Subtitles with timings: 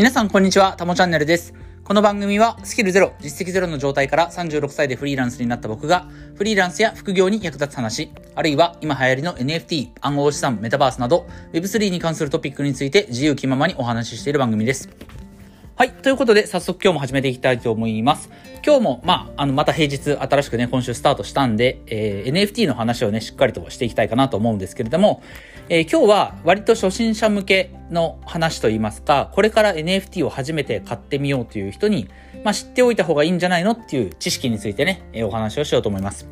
[0.00, 1.52] 皆さんこんにちは、たもチャンネルです。
[1.84, 14.88] この番組はスキルゼロ、実績ゼロの状態から36歳でフリーランスになった僕が、フリーランスや副業に役立つ話、あるいは今流行りの NFT、暗号資産、メタバースなど、Web3 に関するトピックについて自由気ままにお話ししている番組です。
[15.80, 15.92] はい。
[15.92, 18.28] ということで、早速今日も始めていきたいと思います。
[18.62, 25.22] 今日も、まあ、あの、また平日新しくね、今週スタートしたんで、えー、NFT の話をね、しっかりとしていきたいかなと思うんですけれども、
[25.70, 32.10] えー、今日は割と初心者向けの話といいますか、これから NFT を初めて買ってみようという人に、
[32.44, 36.28] まあ、知っておいた方がいいんじゃないのっていう知識についてね、えー、お話をしようと思います。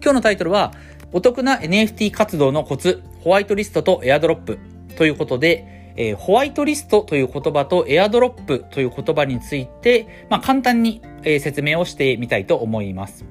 [0.00, 0.74] 今日のタイトルは、
[1.10, 4.60] お得な NFT 活動のコツ、ホワイトリストとエアドロップ
[4.96, 13.24] ということで、えー、ホワイトリストという言葉とエアドロップという言葉について、まあ、簡単に、えー、説明をしてみたいと思います。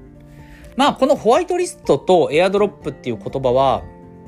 [0.76, 3.84] まあ、このホワイトリストとエアドロップっていう言葉は、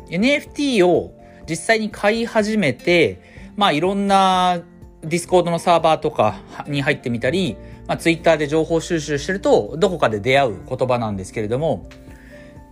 [0.10, 1.14] NFT を
[1.50, 3.20] 実際に買い始めて、
[3.56, 4.62] まあいろんな
[5.02, 11.88] ディスコードのサーバーとかに入ってみたり、まあツイッターで情報収集してると、どこかで出会う言葉なんですけれども、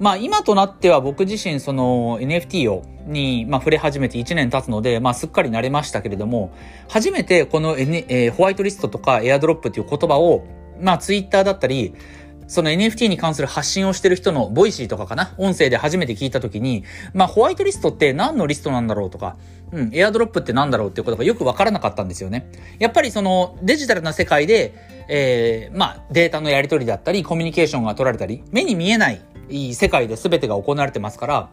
[0.02, 6.52] まあ今となっては僕自身その NFT をに、まあ、触れ始めて1年経つので、まあすっかり慣れましたけれども、
[6.90, 10.44] 初めてこの、N えー、ホワイトリストとかエアドロップっていう言葉を、
[10.80, 11.94] まあツイッターだったり、
[12.48, 19.38] その NFT に関する発信をしてる人の Voicy とかかな音声で初めて聞いたときに、まあホワイトリストって何のリストなんだろうとか、
[19.72, 22.50] うん、エアドロップって何だろうっていうことがよくわからなかったんですよね。
[22.80, 24.74] やっぱりそのデジタルな世界で、
[25.08, 29.22] えー、まあデータのやり取りだったり、コミュニケーションが取られたり、目に見えない
[29.52, 31.50] い世界で全てが行われてますから、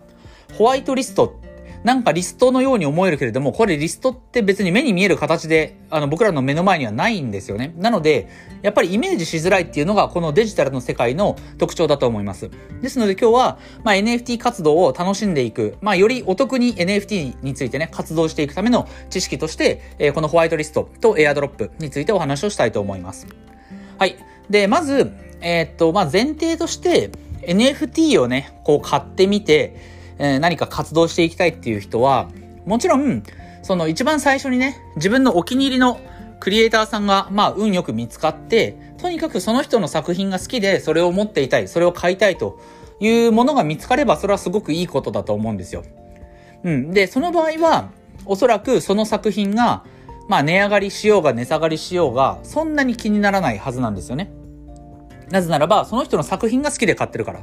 [0.54, 1.40] ホワイトリスト
[1.84, 7.72] なんかリストのように思えるけれども、これリストって別に目に見える形で、あの、僕らの目の前にはないんですよね。
[7.76, 8.28] なので、
[8.62, 12.50] やっぱりイメージしづらいっていうのが、このデジタルの世界の特徴だと思います。
[12.82, 23.26] ですので今日は、まあ、NFT 活動を楽しんでいく、まあ、よりお得に NFT についてね、活動していくための知識として、えー、このホワイトリストとエアドロップについてお話をしたいと思います。
[23.98, 24.16] はい。
[24.50, 27.10] で、まず、えー、っと、まあ、前提として、
[27.42, 29.76] NFT をね、こう買ってみて、
[30.18, 32.28] えー、何か活動していきたいっていう人は、
[32.66, 33.22] もちろん、
[33.62, 36.00] その一番最初にね、自分のお気に入りの
[36.40, 42.60] クリエイターさんが、まあ、運よく見つかって、とにかくその人の作品が好きで、それを持っていたい、それを買いたいと
[43.00, 45.82] いうものが見つかれば、それはすごくいいことだと思うんですよ。
[46.64, 46.90] うん。
[46.92, 47.90] で、その場合は、
[48.26, 49.84] おそらくその作品が、
[50.28, 54.30] まあ、値上がりしようが値下がりしようが、そんなに気にならないはずなんですよね。
[55.30, 57.40] なぜならば、その人の作品が好きで買ってるから。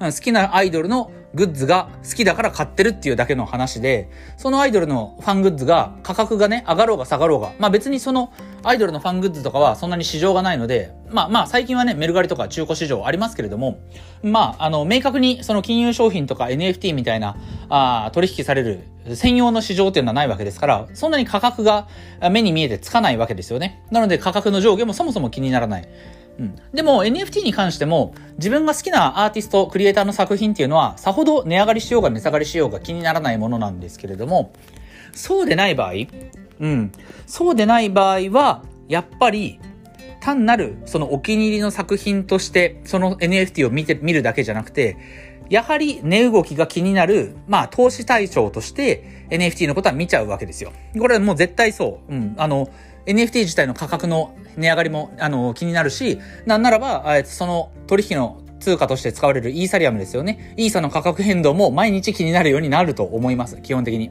[0.00, 8.32] 好きなアイドルのグッズが好きだから買ってるっていうだけの話で、そのアイドルのファングッズが価格がね、上がろうが下がろうが、まあ別にその
[8.62, 13.80] アイドルのファングッズとかはそんなに市場がないので、まあまあ最近はね、メルカリとか中古市場ありますけれども、
[14.22, 17.36] まああの、明確にその金融商品とか NFT みたいな、
[17.68, 18.84] あ取引される
[19.14, 21.88] 専用の市場っていうのはないわけですから、そんなに価格が
[22.30, 23.82] 目に見えてつかないわけですよね。
[23.90, 25.88] なので価格の上下もそもそも気にならない。
[26.38, 26.56] うん。
[26.72, 34.52] でも NFT に関しても自分が好きなアーティスト、クリエイターの作品っていうのはさほど値上がりしようが値下がりしようが気にならないものなんですけれども、
[35.12, 35.92] そうでない場合、
[36.60, 36.92] うん。
[37.26, 39.60] そうでない場合は、やっぱり
[40.20, 44.96] 単なるそのお気に入りの作品としてその NFT を見て、見るだけじゃなくて、
[45.50, 50.72] やはり値動きが気になる、まあ投資対象として NFT のことは見ちゃうわけですよ。
[50.98, 52.14] これはもう絶対そう。
[52.14, 52.34] うん。
[52.36, 52.68] あの、
[53.08, 60.54] NFT 自体の価格の値上がりも、あの、気になるし、なんならば、その取引の通貨として使われるイーサリアムですよね。
[60.56, 63.56] イーサの価格変動も毎日気になるようになると思います。
[63.62, 64.10] 基本的に。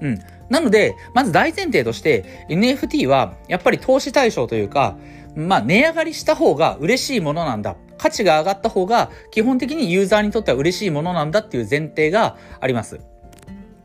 [0.00, 0.20] うん。
[0.48, 4.96] なので、まず大前提として NFT はやっぱり投資対象というか、
[5.34, 7.76] まあ値上がりした方が嬉しいものなんだ。
[7.98, 13.00] 価値が上がった方が基本的にユーザーにとっては嬉しいものなんだっていう前提があります。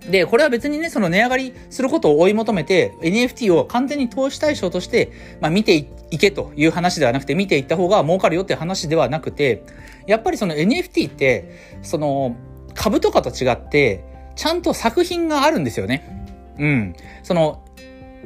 [0.09, 9.63] で、これは別にね、その値上がりすることを追い求めて、NFT を完全に投資対象として、まあ見ていけという話ではなくて、見ていった方が儲かるよっていう話ではなくて、
[10.07, 12.35] やっぱりその NFT って、その
[12.73, 14.03] 株とかと違って、
[14.35, 16.25] ちゃんと作品があるんですよね。
[16.57, 16.95] うん。
[17.23, 17.63] その、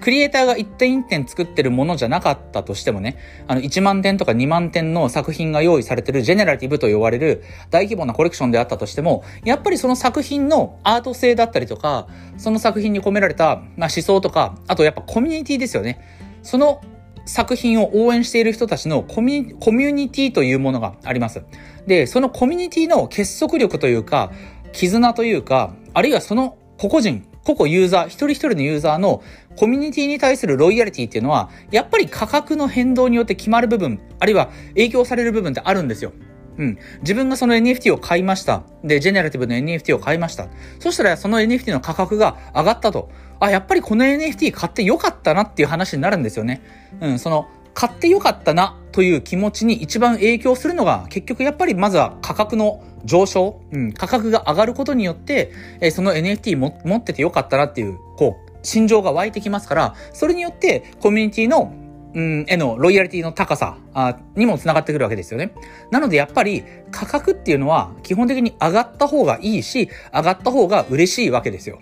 [0.04, 3.18] クリエイターが一点一点作ってるものじゃなかったとしてもね、
[3.48, 16.02] あの1万点とか2万点の作品が用意されてるジェネラティブと呼ばれる大規模なコレクションであったとしても、やっぱりその作品のアート性だったりとか、その作品に込められた、ま、思想とか、あとやっぱコミュニティですよね。
[16.42, 16.82] その
[17.26, 21.46] 作品を応援している人たちのコミュニティというものがあります。
[21.88, 24.34] で、そのコミュニティの結束力というか、
[24.74, 29.22] 絆というか、あるいはその個々人、個々ユーザー、一人一人のユーザーの
[29.56, 36.14] コミュニティに対するロイヤリティっていうのは、やっぱり価格の変動によって決まる部分、あるいは影響される部分ってあるんですよ。
[36.58, 36.78] うん。
[37.02, 38.64] 自分がその NFT を買いました。
[38.84, 40.48] で、ジェネラティブの NFT を買いました。
[40.80, 43.10] そしたらその NFT の価格が上がったと。
[43.40, 46.62] あ、やっぱりこの NFT 買ってよかったなっていう話になるんですよね。
[47.02, 61.74] うん、その、買ってよかったなという気持ちに一番影響するのが、結局やっぱりまずは価格の上昇、うん、価格が上がることによって、えー、その NFT も持っててよかったなっていう、こう、心情が湧いてきますから、それによってコミュニティの
[62.16, 65.54] うん、へのロイヤリティの高さあにもつながってくるわけですよね。
[65.90, 71.80] なのでやっぱり価格っていうのは基本的に上がった方がいいし、上がった方が嬉しいわけですよ。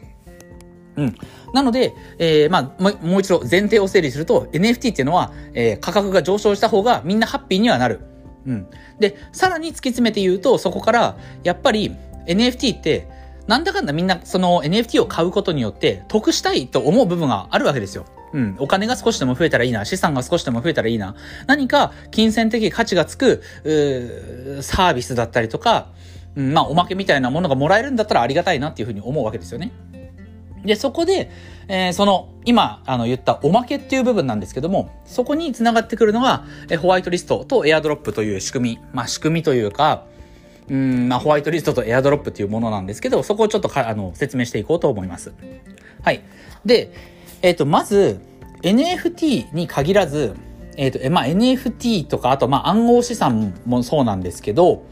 [0.96, 1.16] うん。
[1.54, 8.02] なので、えー、まあ、もう一度前提を整理すると、NFT っていうのは、えー、価格が上昇した方がみんなハッピーにはなる。
[8.46, 8.68] うん。
[9.00, 11.96] で、さらに突き詰めて言うと、そこから、やっぱり
[12.28, 13.08] NFT って、
[13.48, 18.06] なんだかんだみんなその NFT を買うことによって得したいと思う部分があるわけですよ。
[18.34, 18.56] うん。
[18.60, 19.84] お金が少しでも増えたらいいな。
[19.84, 21.16] 資産が少しでも増えたらいいな。
[21.48, 25.90] 何か金銭的価値がつく、うサービスだったりとか、
[26.36, 29.72] うん、まあおまけみたいなものがもらえるんだったらありがたいなっていうふうに思うわけですよね。
[30.66, 31.32] で、そこで、
[31.68, 38.80] えー、その、今、あの、言ったおまけっていう部分なんですけども、そこに繋がってくるのが、えホワイトリストとエアドロップという仕組み。
[38.94, 40.06] まあ、仕組みというか、
[40.70, 45.34] うん、まあ、ホワイトリストとエアドロップっていうものなんですけど、そこをちょっとか、あの、説明していこうと思います。
[46.02, 46.22] はい。
[46.66, 46.94] で、
[47.42, 48.20] えっ、ー、と、まず、
[48.62, 50.36] NFT に限らず、
[50.78, 54.84] えっ、ー、と、まあ、NFT とか、あと、まあ、暗号資産もそうなんですけど、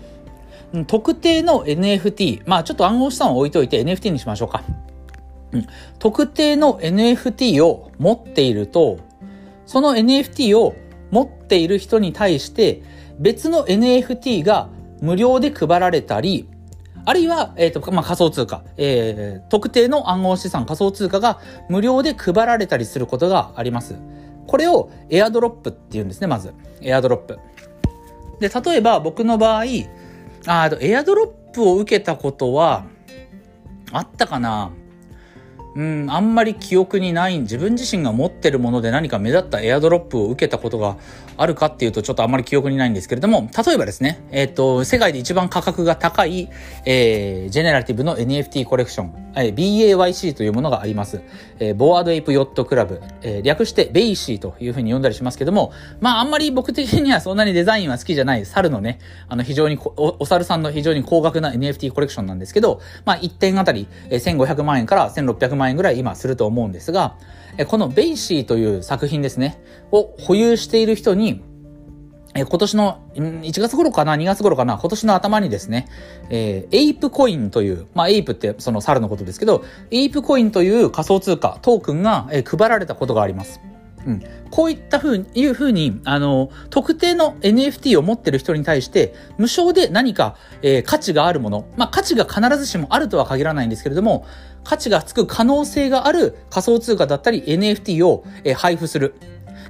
[0.87, 4.63] 特定の NFT、まあ、ちょっと暗号資産を置いといて NFT にしましょうか。
[5.99, 8.99] 特定の NFT を持っていると、
[9.65, 10.75] その NFT を
[11.11, 12.83] 持っている人に対して
[13.19, 14.69] 別の NFT が
[15.01, 16.47] 無料で配られたり、
[17.05, 23.95] あるいは、えっ、ー、と、まあ、仮想通貨、えー、特定の暗号資産仮想通貨が無料で配られたりすることがあります。
[24.47, 26.53] これをエアドロップって言うんですね、まず。
[26.81, 27.39] エアドロップ。
[28.39, 29.63] で、例えば僕の場合、
[30.45, 32.85] あエアドロップを受けたことは、
[33.91, 34.71] あったかな？
[35.75, 40.97] うん、あんまり記憶にない自分自身が持ってるもので何か目立ったエアドロップを受けたことが
[41.41, 46.49] あるかっていうとちょっとあまり記憶にないんですけれども、例えばですね、えっ、ー、と、世界で一番価格が高い、
[46.85, 51.21] えー、ジェネラティブの NFT コレクション、えー、BAYC というものがあります。
[51.59, 55.71] えー、 Bored Ape Yacht Club、えー、略してベイシーというふうに呼んだりしますけども、
[56.01, 58.99] まああんまり僕的にはそんなにデザインは好きじゃない猿のね、
[59.29, 67.15] あの非常にお、お猿さんの非常に高額な NFT コレクションなんですけど、まあ1点あたり1500万円から1600万円ぐらい今すると思うんですが、
[67.67, 69.61] このベイシーという作品ですね、
[69.91, 71.28] を保有している人に、
[72.35, 75.87] え今年の1月頃かな ?2 月頃かな今年の頭にですね、
[76.29, 83.59] えー、エイプコインという、まあエイプってその猿のことですけど、エイプコインという仮想通貨、トークンが、えー、配られたことがあります。
[84.05, 84.23] うん。
[84.49, 94.25] こういったふうに、いうふうに、あの、特定の NFT を持ってる人に対して、無償で何か、えー、価値があるもの、まあ価値が必ずしもあるとは限らないんですけれども、
[94.63, 99.15] 価値がつく可能性がある仮想通貨だったり NFT を、えー、配布する。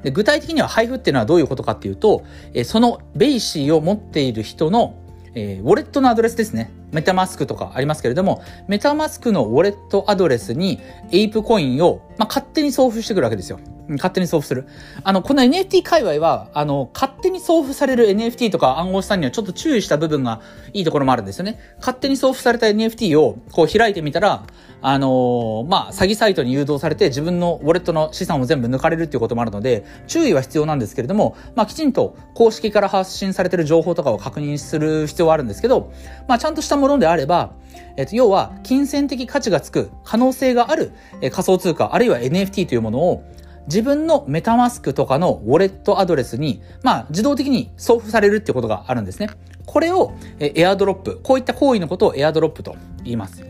[0.03, 2.23] で具体的には配布っていうのはどういうことかっていうと、
[2.53, 4.95] え、そのベイシーを持っている人の、
[5.35, 6.71] えー、ウォレットのアドレスですね。
[6.91, 10.79] メタマスクとかありますけれども、メタマスクのウォレットアドレスに
[11.11, 13.59] エイプコインを、まあ、勝手に送付してくるわけですよ。
[13.95, 14.67] 勝手に送付する。
[15.03, 20.41] あの、この NFT 界隈は、あの、勝手に送付される NFT とか暗号資産にはちょっと注意した部分が
[20.73, 21.59] いいところもあるんですよね。
[21.79, 24.43] 勝手に送付された NFT をこう開いてみたら、
[24.81, 35.91] あのー、まあ、詐欺サイトに誘導されて自分のウォレットの資産を全部抜かれるっていうこともあるので、注意は必要なんですけれども、まあ、きちんと公式から発信されてる情報とかを確認する必要はあるんですけど、
[36.27, 37.53] まあ、ちゃんとしたものであれば、
[37.97, 43.23] えっと、要は、金銭的価値がつく可能性がある仮想通貨、あるいは NFT というものを、
[43.67, 49.29] 自分のメタマスクとかのウォレットアドレスに、まあ、自動的に送付されるってことがあるんですね。
[49.65, 51.19] これを、えエアドロップ。
[51.21, 53.45] こういった行為のことをエアドロップと言います。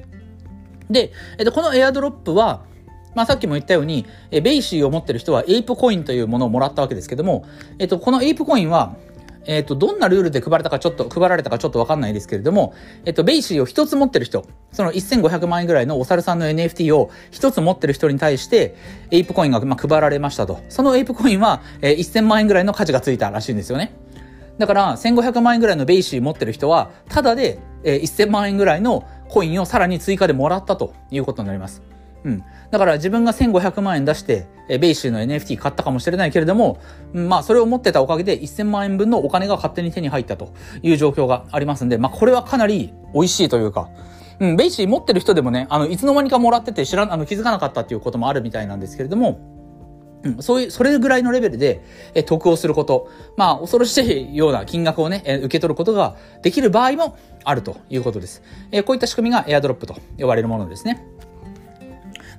[0.89, 2.63] で、えっと、このエアドロップは、
[3.15, 7.45] まあ、さっきも言ったように、えベイシーを持ってる人はエイプコインというものをもらったわけですけども、
[7.79, 8.95] えっと、このエイプコインは、
[9.45, 12.73] えっ、ー、と、どんなルールで配られたかちょっと、配られたかちょっとわかんないですけれども、
[13.05, 18.75] えっ、ー、と、ベイシーを一つ持ってる人、その1500万円ぐらいのお猿さんの NFT を一つ持ってる人に対して、
[19.11, 20.59] エイプコインが、まあ、配られましたと。
[20.69, 23.93] そのエイプコインは、えー、1000万円ぐらいの価値がついたらしいんですよね。
[24.57, 31.81] だから、1500万円ぐらいのベイシー持ってる人は、ただで、えー、1000万円ぐらいのコインをさらに追加でもらったということになります。
[32.23, 32.43] うん。
[32.71, 36.79] だから自分が1500万円出して、えベイシーの NFT 買ったかもしれないけれども、
[37.13, 43.89] まあそれを持ってたおかげで1000万円分のお金が勝手に手に入ったという状況がありますんで、まあこれはかなり美味しいというか、
[44.39, 49.39] うん、ベイシー持ってる人でもね、あの、いつの間にかもらってて知ら、あの、気づかなかったっていうこともあるみたいなんですけれども、
[50.23, 51.81] うん、そういう、それぐらいのレベルで、
[52.13, 53.09] え、得をすること。
[53.37, 58.43] まあ、恐ろしいような金額をね、え、受け取ることができる場合もあるということです。
[58.71, 61.05] え、こういった仕組みがエアドロップと呼ばれるものですね。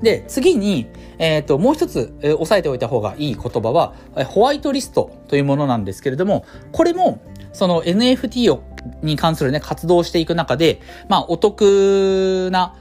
[0.02, 0.86] で、次に、
[1.18, 7.20] えっ、ー、と、もう一つ、えー、押さえておいた方がいい言葉は、えホワイトリストというものなんですけれども、これも、
[7.52, 8.62] その NFT を、
[9.02, 12.74] に関するね、活動していく中で、まあ、お得な、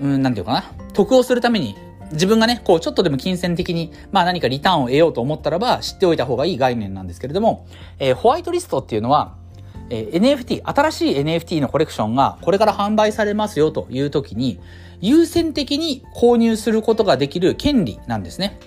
[0.00, 1.74] うん、なんていうかな、得をするために、
[2.12, 7.66] 自分がね、こう、ちょっとでも金銭的に、まあ何かリターンを得ようと思ったらば、知っておいた方がいい概念なんですけれども、
[7.98, 9.34] えー、ホワイトリストっていうのは、
[9.88, 14.60] えー、NFT、新しい NFT のコレクションがこれから販売されますよという時に、
[15.02, 18.58] 優先的に購入することができる権利なんですね。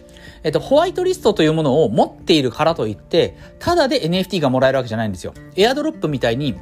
[0.44, 5.34] えっと、ホワイトリストというものを持っているからといって、ただで NFT がもらえるわけじゃないんですよ。
[5.56, 6.56] エアドロップみたいに、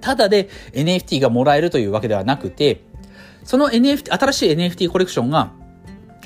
[0.00, 2.84] ただで NFT がもらえるというわけではなくて、
[3.44, 5.52] その NFT、新しい NFT コレクションが、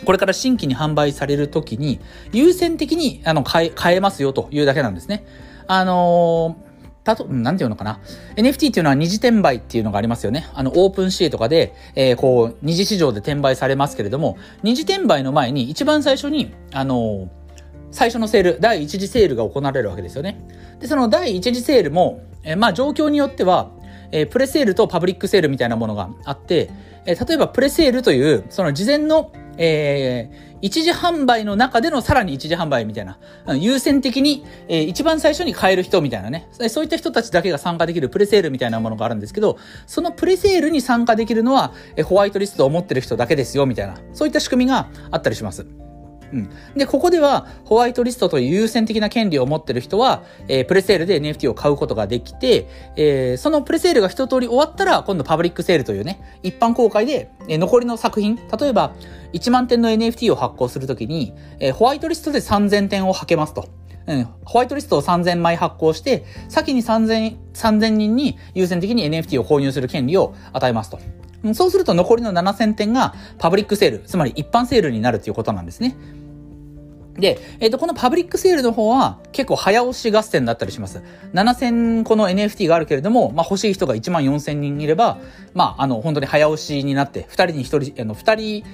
[0.05, 1.99] これから新規に販売されるときに、
[2.33, 5.25] 優先的に、あの、買え、買えますよというだけなんですね。
[5.67, 6.70] あのー
[7.05, 8.01] たと、なんていうのかな。
[8.37, 10.49] NFT っていうのは二次転売っていうのがありますよね。
[10.55, 17.29] あの、オープンシーとかで、えー、こう、二次市場で転売されますけれども、二次転売の前に一番最初に、あのー、
[17.91, 20.41] 最初のセール、第一次セールが行われるわけですよね。
[20.81, 23.71] で、その第一次セールも、えー、まあ状況によっては、
[24.13, 26.71] えー、プレセールとパブリックセールみたいなものがあって、
[27.07, 33.19] えー、例えばプレセールという、その事前の、えー、一時販売の中でのさらに一時販売みたいな、
[33.57, 45.67] 優先的に、えー、一番最初に買える人みたいなね、そういった人たちだけが参加できるプレセールみたいなものがあるんですけど、そのプレセールに参加できるのは、えー、ホワイトリストを持ってる人だけですよ、みたいな、そういった仕組みがあったりします。
[46.33, 46.51] うん。
[46.77, 58.95] で、ここでは、ホワイトリストという優先的な権利を持ってる人は、えー、プレセールで NFT を買うことができて、えー、そのプレセールが一通り終わったら、今度パブリックセールというね、一般公開で、えー、残りの作品、例えば、
[59.33, 63.69] 1万点の NFT を発行するときに、えー、ホワイトリストで3000点をはけますと。
[64.07, 70.99] うん、ホワイトリストを3000枚発行して、先に3000、3000人に優先的に NFT を購入する権利を与えますと。
[71.55, 75.97] そうすると残りの7000点がパブリックセール、つまり一般セールになるということなんですね。
[77.15, 81.03] で、えっ、ー、と、このパブリックセールの方は結構早押し合戦だったりします。
[81.35, 85.19] 7000個の NFT があるけれども、まあ欲しい人が1万4000人いれば、
[85.55, 88.65] まああの、本当に早押しになって、2人に1人、あの、2人、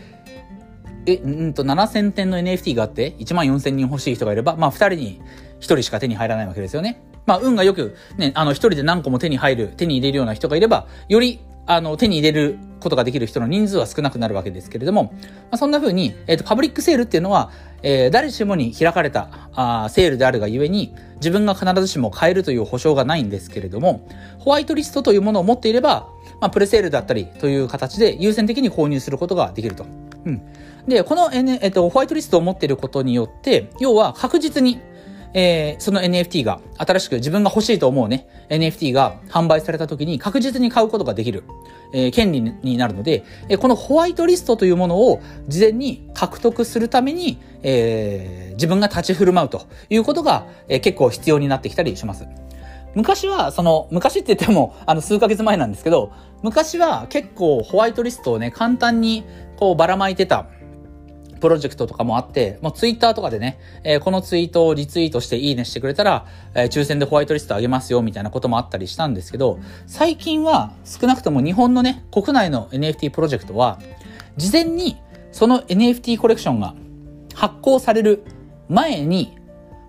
[1.07, 5.21] え、うんと、7000点の NFT があって、1万4000人欲しい人がいれば、まあ2人に
[5.61, 7.01] 1人しか手に入らないわけですよね。
[7.27, 15.11] まあ運がよく、ね、あの、1人で何個も手に入る、手に入れるような人がいれば、よりあの、手に入れることができる人の人数は少なくなるわけですけれども、ま
[15.53, 17.51] あ、そんな風に、えっ、ー、と、パブリックセールっていうのは、
[17.89, 24.09] えー、誰しもに開かれたあセールであるがゆえに、自分が必ずしも買えるという保証がないんですけれども、
[24.41, 26.09] ホワイトリストというものを持っていれば、
[26.41, 29.87] まあ、プレセールだったりという形で優先的に購入することができると。
[30.25, 30.43] うん。
[30.89, 34.81] で、この、N、えっ、と、ホワイトリストを持っていることによって、要は確実に、
[35.37, 41.45] えー、その NFT が、新しく自分が欲しいと思うね、NFT が販売された時に確実に買うことができる、
[41.93, 52.27] えー、権利になるので、えー、このホワイトリストというものを事前に獲得するために、えー、自分が立ち振る舞うということが、えー、結構必要になってきたりします。
[52.95, 56.13] 昔は、その、昔って言っても、あの、数ヶ月前なんですけど、
[56.43, 59.23] 昔は結構ホワイトリストをね、簡単に
[59.59, 60.47] こうばらまいてた
[61.41, 73.79] プロジェクトとかもあって、もうツイッターとかでね、えー、このツイートをリツイートしていいねしてくれたら、えー、抽選でホワイトリストあげますよみたいなこともあったりしたんですけど、最近は少なくとも日本のね、国内の NFT プロジェクトは、
[74.37, 74.97] 事前に
[75.33, 76.75] その NFT コレクションが
[77.35, 78.25] 発行される
[78.69, 79.37] 前に、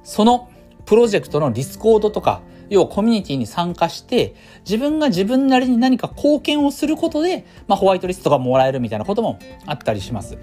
[0.04, 0.50] その
[0.86, 4.36] プロジェクトのディスコードとか、要はコミュニティに参加して、
[4.66, 10.38] 自分が自分なりに何か貢献をすることで、まあホワイトリストがもらえるみたいなこともあったりします。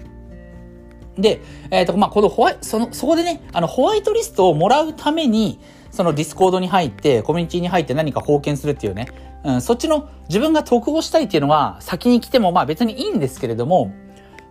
[1.17, 1.41] で、
[1.71, 5.59] えっ、ー、と、まあ、このホワイその、そこでね、あの、ホワイトリストをもらうために、
[5.91, 9.07] そのディスコードに入って、コミュニティに入って何か貢献するっていうね、
[9.45, 13.93] うん、そっちの自分が得をしたいっていうのは先に来ても、まあ別にいいんですけれども、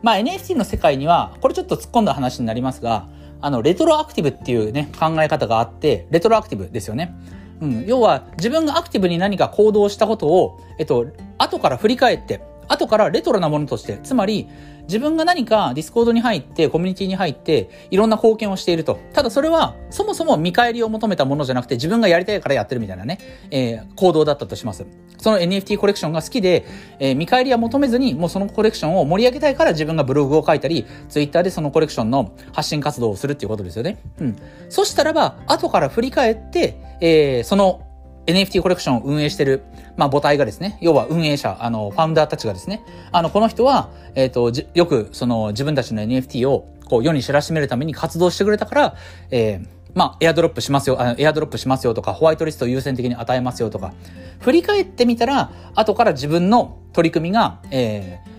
[0.02, 3.09] まあ NFT の世界には、これちょっと突っ込んだ話になりますが、
[3.40, 7.14] あの、レトロアクティブっていうね、考え方があって、レトロアクティブですよね。
[7.61, 11.06] うん、要は自分がアクティブに何か行動したことを、えっと、
[11.38, 14.49] 後から振り返って、後からレトロなものとして、つまり、
[14.85, 18.99] 自分が何かディスコードに入って、コミュニティに入って、いろんな貢献をしていると。
[19.12, 23.18] ただそれは、そもそも見返りを求めたものじゃなくて、自分がやりたいからやってるみたいなね、
[23.50, 24.85] えー、行動だったとします。
[25.18, 26.66] その NFT コレクションが好きで、
[26.99, 33.99] えー、見返りは求めずに、もうそのコレクションを盛り上げたいから自分がブログを書いたり、ツイッターでそのコレクションの発信活動をするっていうことですよね。
[34.21, 34.37] うん。
[34.68, 37.83] そしたらば、後から振り返って、えー、その
[38.26, 39.62] NFT コレクションを運営してる、
[39.97, 48.97] まあ、母体がですね、要は運営者、あの、ファウンダーたちがですね、あの、この人は、えっ、ー、と、よく、その、自分たちの NFT をこう世に知らしめるために活動してくれたから、
[49.31, 53.95] えー、まあ、エアドロップしますよ、あエアドロップしますよとか、ホワイトリストを優先的に与えますよとか、
[54.40, 58.35] 振り返ってみたら、後から自分の取り組みが、えー、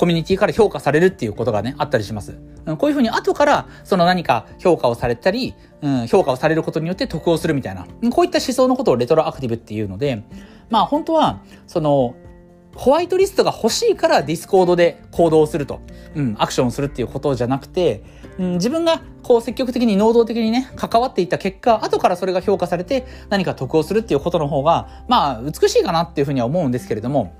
[0.00, 2.38] コミュニティから評価されるっていうことがね、あったりします。
[2.78, 10.24] こういうふうに後から、その何か評価をされたり、うん、評価をされることによって得をするみたいな、こういった思想のことをレトロアクティブっていうので、
[10.70, 12.14] まあ本当は、その、
[12.74, 15.82] ホワイトリストが欲しいからディスコードで行動すると、
[16.14, 18.02] うん、アクションするっていうことじゃなくて、
[18.38, 27.34] うん、自分がこう積極的に能動的にね、関わっていった結果、後からそれが評価されて何か得をするっていうことの方が、まあ、美しいかなっていうふうには思うんですけれども、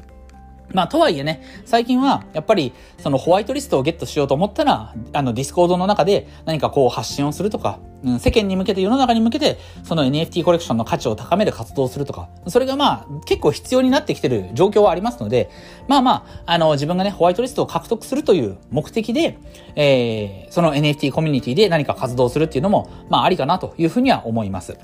[0.72, 15.50] まあ、とはいえね、最近は、やっぱり、そのホワイトリストをゲットしようと思ったら、あの、ディスコードの中で何かこう発信をするとか、うん、世間に向けて、世の中に向けて、その NFT コレクションの価値を高める活動をするとか、それがまあ、結構必要になってきてる状況はありますので、
[15.88, 19.38] まあまあ、あの、自分がね、ホワイトリストを獲得するという目的で、
[19.76, 24.78] えー、その NFT コミュニティで何か活動するっていうのも、まあ、ありかなというふうには思います。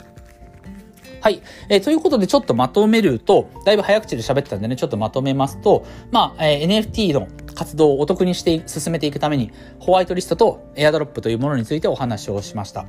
[1.26, 1.42] はい。
[1.68, 12.86] えー、ということでちょっとまとめると、だいぶ早口で喋ってたんでね、ちょっとまとめますと、まあ、えー、NFT の活動をお得にして進めていくために、ホワイトリストとエアドロップというものについてお話をしました。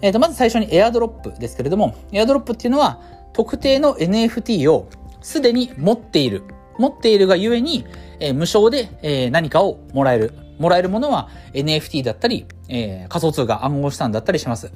[0.00, 2.98] えっ、ー、と、まず最初にエアドロップですけれども、エアドロップっていうのは、
[3.34, 4.88] 特定の NFT を
[5.20, 6.44] すでに持っている。
[6.78, 7.84] 持っているがゆえに、
[8.20, 10.32] えー、無償で、えー、何かをもらえる。
[10.58, 14.72] もらえるものは NFT だったり、えー、仮想通貨暗号資産だったりします。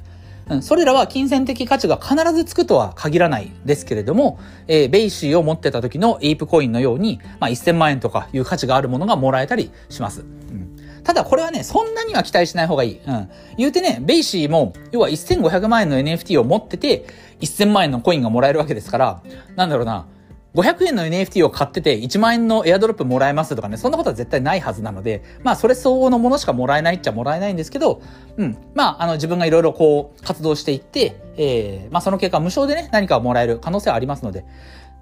[0.61, 10.21] それらは金銭的価値が必ずつくとは限らないですけれども、えー、ベイシーを持ってた時のエイプコインのように、まあ、1000万円とかいう価値があるものがもらえたりします。
[10.21, 10.71] うん
[11.03, 13.01] ただこれはね、そんなには期待しない方がいい。
[13.05, 13.29] うん。
[13.57, 17.05] 言うてね、ベイシーも、要は1500万円の NFT を持ってて、
[17.39, 19.21] 1000万円のコインがもらえるわけですから、
[19.55, 20.05] なんだろうな、
[20.53, 28.01] 500円の NFT を買ってて1万円のエアドロップもらえますとかね、そんなことは絶対ないはずなので、まあそれ相応のものしかもらえないっちゃもらえないんですけど、
[28.37, 28.57] うん。
[28.75, 34.43] まああの自分がいろいろこう活動していって、えー、まあその結果無償でね、何かをもらえる可能性はありますので、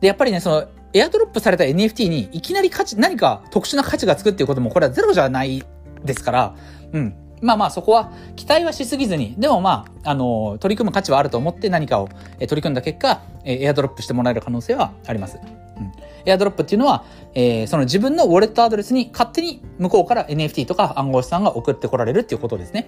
[0.01, 5.63] で、やっぱりね、その、エアドロップされた NFT にいきなり価値、何か特殊な価値がつくっていうことも、これはゼロじゃない
[6.03, 6.55] ですから、
[6.93, 7.15] うん。
[7.41, 15.39] まあまあそこは期待はしすぎずに、でもまあ、あの、取り組む価値はあると思って何かを取り組んだ結果、エアドロップしてもらえる可能性はあります。
[15.77, 15.91] うん。
[16.25, 22.87] エアドロップっていうのは、えー、その自分のウォレットアドレスに勝手に向こうから NFT とか暗号資産が送ってこられるっていうことですね。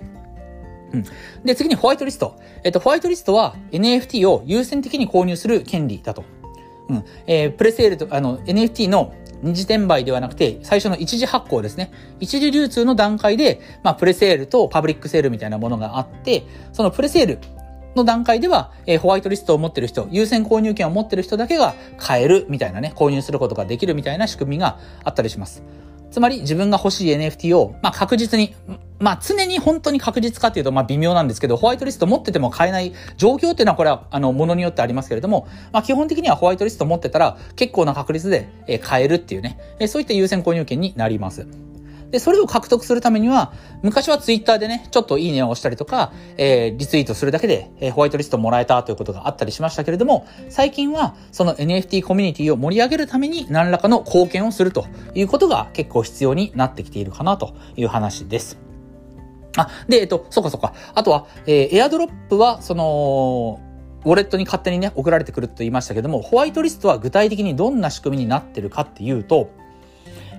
[0.94, 1.06] うん。
[1.46, 2.36] で、次にホワイトリスト。
[2.64, 6.24] えっと、ホワイトリストは NFT を優先的に購入する権利だと。
[6.90, 7.06] うん。
[7.28, 11.92] えー、プレセールと、あの、NFT の二次転売ではなくて、最初の一次発行ですね。
[12.20, 17.40] 一次流通の段階で、まあ、プレセールとパブリックセールみたいなものがあって、そのプレセール
[17.96, 25.64] の段階では、えー、ホワイトリストを持ってる人、優先購入権を持ってる人だけが買えるみたいなね、購入することができるみたいな仕組みがあったりします。
[26.12, 28.54] つまり自分が欲しい NFT を、まあ、確実に、
[29.00, 41.48] まあ、常に本当に確実かっていうと、まあ、微妙なんですけど、ホワイトリスト持ってても買えない状況っていうのは、これは、あの、ものによってありますけれども、まあ、基本的にはホワイトリスト持ってたら、結構な確率で、え買えるっていうね、えそういった優先購入権になります。
[42.12, 58.60] で、それを獲得するためには、昔はツイッターでね、ちょっといいねを押したりとか、えー、リツイートするだけで、えー、ホワイトリストもらえたということがあったりしましたけれども、最近はその NFT コミュニティを盛り上げるために何らかの貢献をするということが結構必要になってきているかなという話です。
[59.58, 60.74] あ、で、えっと、そっかそっか。
[60.94, 63.60] あとは、えー、エアドロップは、その、
[64.04, 69.50] ウォレットに勝手にね、送られてくると言いましたけども、ホワイトリストは具体的にどんな仕組みになってるかっていうと、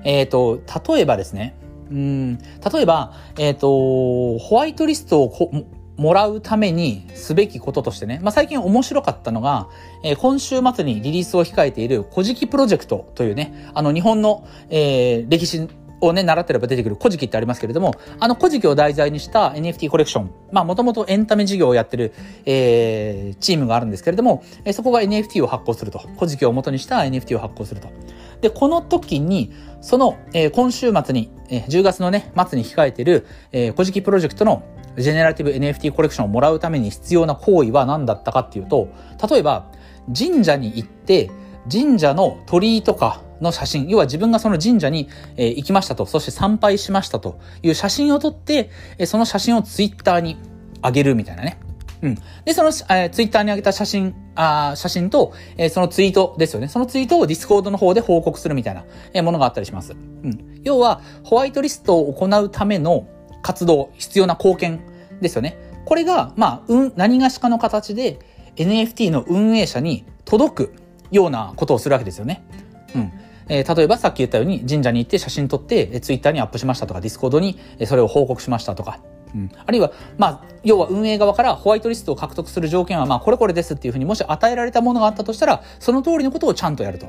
[0.05, 0.61] えっ、ー、と、
[0.93, 1.55] 例えばですね、
[1.93, 9.69] うん、例えば、えっ、ー、と、ホワイトリストをもらうためにすべきこととしてね、まあ、最近面白かったのが、
[10.03, 15.69] えー、今週末にリリースを控えている古事記プロジェクトというね、あの日本の、えー、歴史
[16.01, 22.15] をね、習ってれば出てくる古事記ってありますけれども、あの古事記を題材にした NFT コレクション、まあもともとエンタメ事業をやってる、
[22.47, 25.99] えー、チームがあるんですけれども、え、そこが NFT を発行すると。
[26.17, 27.89] 古事記を元にした NFT を発行すると。
[28.43, 34.65] で、この時に、その、えー、今週末に、えー、10月のね、末に控えてる、えー、古事記プロジェクトの
[34.99, 38.89] ジェネラティブ NFT コレクションをもらうために必要な行為は何だったかっていうと、
[39.31, 39.71] 例えば、
[40.17, 41.31] 神社に行って、
[41.71, 50.37] 神社の鳥居とかの写真、要は自分がその神社に、え、行きましたと、そして参拝しましたという写真を撮って、え、その写真をツイッターに
[50.83, 51.59] 上げるみたいなね。
[52.03, 52.15] うん。
[52.45, 56.69] で、その、えー、ツイッターに上げた写真、あ写真と、えー、そのツイートですよね。
[56.69, 58.85] そのツイートをディスコードの方で報告するみたいな、
[59.15, 59.93] えー、ものがあったりします。
[59.93, 60.61] うん。
[60.65, 63.07] 要は、ホワイトリストを行うための
[63.43, 64.81] 活動、必要な貢献
[65.21, 65.57] ですよね。
[65.85, 68.19] これが、まあ、うん、何がしかの形で
[68.57, 70.75] NFT の運営者に届く
[71.11, 72.45] ようなことをするわけですよね。
[72.95, 73.13] うん。
[73.49, 79.01] えー、例えばさっき言ったように神社に行って写真撮って、えー、ツイッターにアップしましたとか、ディスコードに、え、それを報告しましたとか、
[79.35, 87.09] うん、あるいは、まあ、要は運営側からホワイトリストを獲得する条件は、まあ、これこれですっていうふうにもし与えられたものがあったとしたら、その通りのことをちゃんとやると。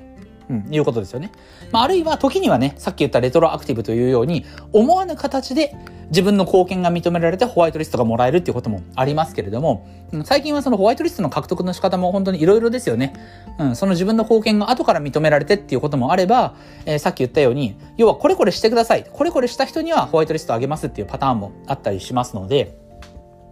[0.53, 1.31] うん、いうことですよね。
[1.71, 5.75] まあ、あるいは時にはね、さっき言ったレトロアクティブというように、思わぬ形で
[6.09, 9.87] 自分の貢献が認められてホワイトリストがもらえるっていうこともありますけれども、
[10.25, 13.13] 最近はそのホワイトリストの獲得の仕方も本当に色々ですよね。
[13.57, 19.05] うん、その自分の貢献が後から認められてっていうこともあれば、えー、さっき言ったように、要はこれこれしてください。
[19.11, 22.77] これこれした人にはホワイトリストあげますっていうパターンもあったりしますので、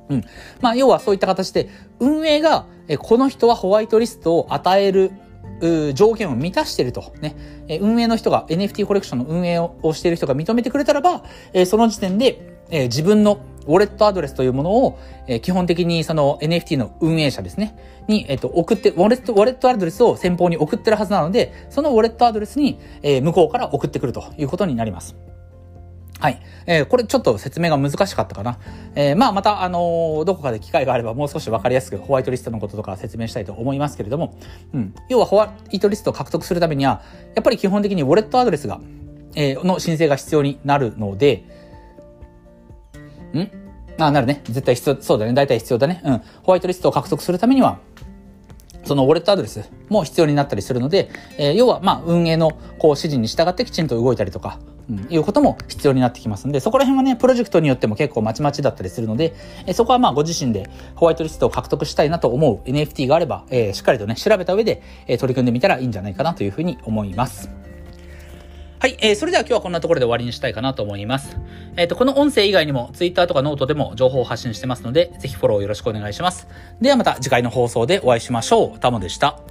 [0.09, 0.23] うん。
[0.59, 5.11] まあ、要はそういった形で、運営が、えこの人はホワイトリストを与える
[5.93, 7.35] 条件を満たしてると、ね、
[7.81, 11.23] 運営の人が NFT コレクションの運営をしている人が認めてくれたらば、
[11.65, 14.99] その時点で自分のウォレットアドレスというものを、
[15.41, 17.75] 基本的にその NFT の運営者ですね、
[18.07, 25.15] に、えっと、送って、ウォレット、ウォレットアドレスを先方に送ってるはずなので、そのウォレットアドレスに、向こうから送ってくるということになります。
[26.21, 26.39] はい。
[26.67, 28.59] えー、これちょっと説明が難しかったかな。
[28.93, 34.37] えー、まあまた、あのー、どこかで機会があればもう少しわかりやすくホワイトリストのこととか説明したいと思いますけれども、
[34.71, 34.93] うん。
[35.09, 37.01] 要はホワイトリストを獲得するためには、
[37.33, 38.79] やっぱり基本的にウォレットアドレスが、
[39.35, 41.43] えー、の申請が必要になるので、
[43.33, 43.49] ん？
[43.97, 44.41] あ、なるね。
[44.45, 45.33] 絶対必要、そうだね。
[45.33, 46.01] 大体必要だね。
[46.03, 46.21] うん。
[46.43, 47.79] ホワイトリストを獲得するためには、
[48.83, 59.33] そのウォレットアドレスも必要になったりするので、えー、要は、まあ、運営のこう指示に従ってきちんと動いたりとか、うん、いうことも必要になってきますんで、そこら辺はね、プロジェクトによっても結構まちまちだったりするので、
[59.65, 67.49] えそこはまあご自身でホワイトリストを獲得したいなと思う NFT があれば、えー、しっかりとね、調べた上で、えー、取り組んでみたらいいんじゃないかなというふうに思います。
[68.81, 71.37] はい、えー、それでは今日はこんなところで終わりにしたいかなと思います。
[71.77, 76.47] えっ、ー、と、この音声以外にも Twitter とかノートでも情報を発信してますので、ぜひフォローよろしくお願いします。
[76.81, 78.79] ではまた次回の放送でお会いしましょう。
[78.79, 79.50] タモでした。